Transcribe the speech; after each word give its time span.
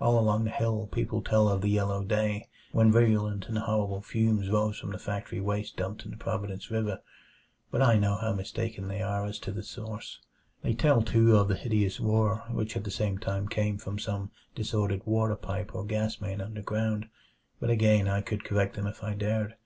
All 0.00 0.18
along 0.18 0.44
the 0.44 0.50
hill 0.50 0.88
people 0.90 1.20
tell 1.20 1.50
of 1.50 1.60
the 1.60 1.68
yellow 1.68 2.02
day, 2.02 2.48
when 2.72 2.90
virulent 2.90 3.46
and 3.50 3.58
horrible 3.58 4.00
fumes 4.00 4.48
arose 4.48 4.78
from 4.78 4.90
the 4.90 4.98
factory 4.98 5.38
waste 5.38 5.76
dumped 5.76 6.06
in 6.06 6.12
the 6.12 6.16
Providence 6.16 6.70
River, 6.70 7.02
but 7.70 7.82
I 7.82 7.98
know 7.98 8.14
how 8.16 8.32
mistaken 8.32 8.88
they 8.88 9.02
are 9.02 9.26
as 9.26 9.38
to 9.40 9.52
the 9.52 9.62
source. 9.62 10.18
They 10.62 10.72
tell, 10.72 11.02
too, 11.02 11.36
of 11.36 11.48
the 11.48 11.56
hideous 11.56 12.00
roar 12.00 12.44
which 12.50 12.74
at 12.74 12.84
the 12.84 12.90
same 12.90 13.18
time 13.18 13.48
came 13.48 13.76
from 13.76 13.98
some 13.98 14.30
disordered 14.54 15.02
water 15.04 15.36
pipe 15.36 15.74
or 15.74 15.84
gas 15.84 16.22
main 16.22 16.40
underground 16.40 17.10
but 17.60 17.68
again 17.68 18.08
I 18.08 18.22
could 18.22 18.44
correct 18.44 18.76
them 18.76 18.86
if 18.86 19.04
I 19.04 19.12
dared. 19.12 19.56